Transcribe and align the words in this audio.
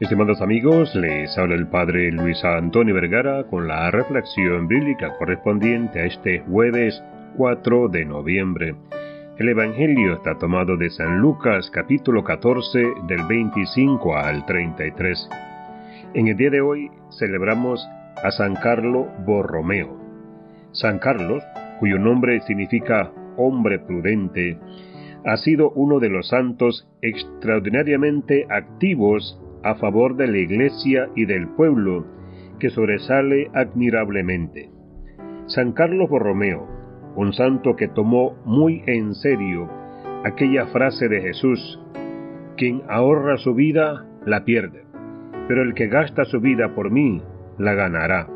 Estimados 0.00 0.40
amigos, 0.40 0.94
les 0.94 1.36
habla 1.36 1.56
el 1.56 1.66
Padre 1.66 2.12
Luis 2.12 2.44
Antonio 2.44 2.94
Vergara 2.94 3.42
con 3.50 3.66
la 3.66 3.90
reflexión 3.90 4.68
bíblica 4.68 5.16
correspondiente 5.18 5.98
a 5.98 6.04
este 6.04 6.38
jueves 6.38 7.02
4 7.36 7.88
de 7.88 8.04
noviembre. 8.04 8.76
El 9.38 9.48
Evangelio 9.48 10.14
está 10.14 10.38
tomado 10.38 10.76
de 10.76 10.88
San 10.90 11.18
Lucas 11.18 11.68
capítulo 11.72 12.22
14 12.22 12.78
del 13.08 13.24
25 13.28 14.16
al 14.16 14.46
33. 14.46 15.28
En 16.14 16.28
el 16.28 16.36
día 16.36 16.50
de 16.50 16.60
hoy 16.60 16.92
celebramos 17.18 17.84
a 18.22 18.30
San 18.30 18.54
Carlo 18.54 19.08
Borromeo. 19.26 19.98
San 20.70 21.00
Carlos, 21.00 21.42
cuyo 21.80 21.98
nombre 21.98 22.40
significa 22.42 23.10
hombre 23.36 23.80
prudente, 23.80 24.60
ha 25.24 25.36
sido 25.38 25.70
uno 25.70 25.98
de 25.98 26.08
los 26.08 26.28
santos 26.28 26.86
extraordinariamente 27.02 28.46
activos 28.48 29.42
a 29.62 29.74
favor 29.76 30.16
de 30.16 30.26
la 30.28 30.38
Iglesia 30.38 31.08
y 31.14 31.26
del 31.26 31.48
pueblo, 31.48 32.06
que 32.58 32.70
sobresale 32.70 33.50
admirablemente. 33.54 34.70
San 35.46 35.72
Carlos 35.72 36.08
Borromeo, 36.08 36.66
un 37.16 37.32
santo 37.32 37.76
que 37.76 37.88
tomó 37.88 38.36
muy 38.44 38.82
en 38.86 39.14
serio 39.14 39.68
aquella 40.24 40.66
frase 40.66 41.08
de 41.08 41.20
Jesús, 41.20 41.80
quien 42.56 42.82
ahorra 42.88 43.36
su 43.38 43.54
vida 43.54 44.06
la 44.26 44.44
pierde, 44.44 44.84
pero 45.46 45.62
el 45.62 45.74
que 45.74 45.88
gasta 45.88 46.24
su 46.24 46.40
vida 46.40 46.74
por 46.74 46.90
mí 46.90 47.22
la 47.56 47.74
ganará. 47.74 48.28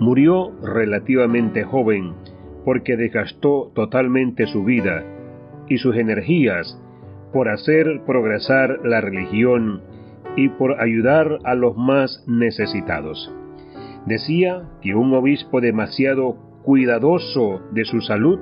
Murió 0.00 0.52
relativamente 0.62 1.62
joven 1.62 2.14
porque 2.64 2.96
desgastó 2.96 3.70
totalmente 3.74 4.46
su 4.46 4.64
vida 4.64 5.04
y 5.68 5.78
sus 5.78 5.96
energías 5.96 6.80
por 7.32 7.48
hacer 7.48 8.02
progresar 8.06 8.80
la 8.84 9.00
religión 9.00 9.82
y 10.36 10.48
por 10.48 10.80
ayudar 10.80 11.38
a 11.44 11.54
los 11.54 11.76
más 11.76 12.24
necesitados. 12.26 13.32
Decía 14.06 14.64
que 14.82 14.94
un 14.94 15.14
obispo 15.14 15.60
demasiado 15.60 16.36
cuidadoso 16.62 17.62
de 17.72 17.84
su 17.84 18.00
salud 18.00 18.38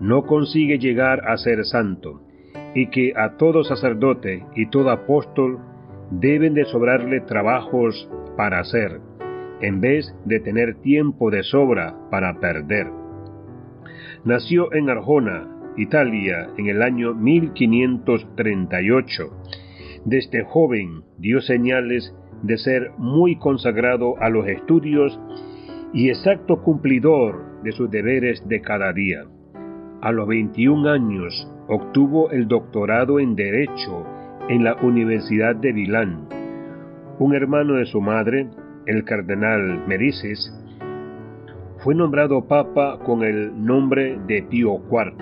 no 0.00 0.24
consigue 0.24 0.78
llegar 0.78 1.28
a 1.28 1.36
ser 1.36 1.64
santo, 1.64 2.22
y 2.74 2.88
que 2.88 3.12
a 3.16 3.36
todo 3.36 3.62
sacerdote 3.64 4.44
y 4.54 4.66
todo 4.66 4.90
apóstol 4.90 5.58
deben 6.10 6.52
de 6.54 6.64
sobrarle 6.64 7.20
trabajos 7.20 8.08
para 8.36 8.58
hacer, 8.60 9.00
en 9.60 9.80
vez 9.80 10.12
de 10.24 10.40
tener 10.40 10.80
tiempo 10.80 11.30
de 11.30 11.44
sobra 11.44 11.94
para 12.10 12.40
perder. 12.40 12.88
Nació 14.24 14.74
en 14.74 14.90
Arjona, 14.90 15.48
Italia, 15.76 16.48
en 16.56 16.68
el 16.68 16.82
año 16.82 17.14
1538 17.14 19.30
desde 20.04 20.44
joven 20.44 21.02
dio 21.18 21.40
señales 21.40 22.14
de 22.42 22.58
ser 22.58 22.92
muy 22.98 23.36
consagrado 23.36 24.20
a 24.20 24.28
los 24.28 24.46
estudios 24.46 25.18
y 25.92 26.08
exacto 26.08 26.62
cumplidor 26.62 27.62
de 27.62 27.72
sus 27.72 27.90
deberes 27.90 28.46
de 28.48 28.60
cada 28.60 28.92
día. 28.92 29.24
A 30.02 30.12
los 30.12 30.28
21 30.28 30.90
años 30.90 31.50
obtuvo 31.68 32.30
el 32.30 32.46
doctorado 32.46 33.18
en 33.18 33.34
Derecho 33.34 34.04
en 34.48 34.64
la 34.64 34.74
Universidad 34.82 35.56
de 35.56 35.72
Milán. 35.72 36.28
Un 37.18 37.34
hermano 37.34 37.74
de 37.74 37.86
su 37.86 38.00
madre, 38.00 38.48
el 38.86 39.04
cardenal 39.04 39.86
Merices, 39.86 40.52
fue 41.78 41.94
nombrado 41.94 42.46
papa 42.46 42.98
con 43.04 43.22
el 43.22 43.64
nombre 43.64 44.18
de 44.26 44.42
Pío 44.42 44.80
IV, 44.90 45.14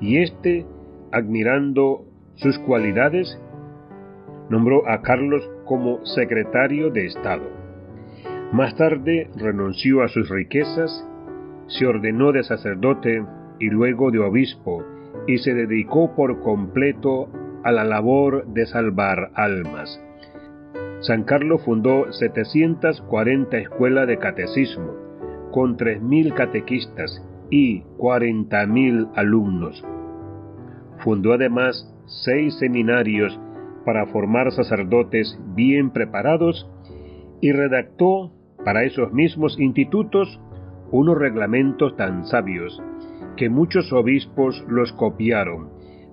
y 0.00 0.18
éste, 0.18 0.66
admirando 1.12 2.04
sus 2.34 2.58
cualidades, 2.60 3.40
nombró 4.48 4.88
a 4.88 5.02
Carlos 5.02 5.48
como 5.64 6.04
secretario 6.04 6.90
de 6.90 7.06
Estado. 7.06 7.44
Más 8.52 8.76
tarde 8.76 9.30
renunció 9.36 10.02
a 10.02 10.08
sus 10.08 10.28
riquezas, 10.28 11.06
se 11.66 11.86
ordenó 11.86 12.32
de 12.32 12.42
sacerdote 12.44 13.24
y 13.58 13.68
luego 13.68 14.10
de 14.10 14.18
obispo 14.18 14.84
y 15.26 15.38
se 15.38 15.54
dedicó 15.54 16.14
por 16.14 16.40
completo 16.40 17.28
a 17.64 17.72
la 17.72 17.84
labor 17.84 18.46
de 18.46 18.66
salvar 18.66 19.30
almas. 19.34 20.00
San 21.00 21.24
Carlos 21.24 21.62
fundó 21.64 22.12
740 22.12 23.58
escuelas 23.58 24.06
de 24.06 24.18
catecismo, 24.18 24.92
con 25.50 25.76
3.000 25.76 26.34
catequistas 26.34 27.22
y 27.50 27.82
40.000 27.98 29.10
alumnos. 29.14 29.84
Fundó 31.02 31.32
además 31.32 31.90
seis 32.06 32.58
seminarios 32.58 33.38
para 33.84 34.06
formar 34.06 34.50
sacerdotes 34.52 35.38
bien 35.54 35.90
preparados 35.90 36.68
y 37.40 37.52
redactó 37.52 38.32
para 38.64 38.84
esos 38.84 39.12
mismos 39.12 39.58
institutos 39.58 40.40
unos 40.90 41.18
reglamentos 41.18 41.96
tan 41.96 42.24
sabios 42.24 42.82
que 43.36 43.48
muchos 43.48 43.92
obispos 43.92 44.64
los 44.68 44.92
copiaron 44.92 45.70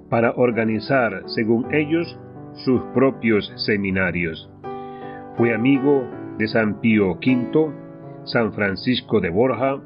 para 0.10 0.32
organizar, 0.32 1.24
según 1.28 1.74
ellos, 1.74 2.20
sus 2.66 2.82
propios 2.94 3.52
seminarios. 3.66 4.50
Fue 5.38 5.54
amigo 5.54 6.04
de 6.38 6.48
San 6.48 6.82
Pío 6.82 7.12
V, 7.14 7.72
San 8.26 8.52
Francisco 8.54 9.22
de 9.22 9.30
Borja, 9.30 9.82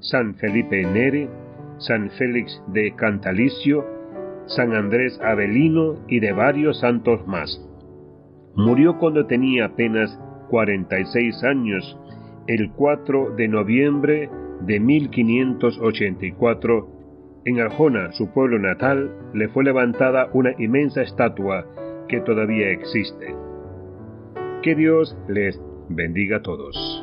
San 0.00 0.34
Felipe 0.36 0.82
Nere, 0.84 1.28
San 1.78 2.10
Félix 2.10 2.62
de 2.68 2.94
Cantalicio, 2.94 3.84
San 4.46 4.74
Andrés 4.74 5.18
Avelino 5.22 5.96
y 6.08 6.20
de 6.20 6.32
varios 6.32 6.80
santos 6.80 7.26
más. 7.26 7.66
Murió 8.54 8.98
cuando 8.98 9.26
tenía 9.26 9.66
apenas 9.66 10.18
46 10.50 11.44
años, 11.44 11.98
el 12.46 12.72
4 12.72 13.34
de 13.36 13.48
noviembre 13.48 14.30
de 14.60 14.80
1584. 14.80 16.88
En 17.46 17.58
Arjona, 17.60 18.12
su 18.12 18.30
pueblo 18.32 18.58
natal, 18.58 19.10
le 19.32 19.48
fue 19.48 19.64
levantada 19.64 20.28
una 20.34 20.52
inmensa 20.58 21.00
estatua 21.02 21.64
que 22.08 22.20
todavía 22.20 22.68
existe. 22.70 23.34
Que 24.62 24.74
Dios 24.74 25.16
les 25.28 25.58
bendiga 25.88 26.36
a 26.38 26.42
todos. 26.42 26.99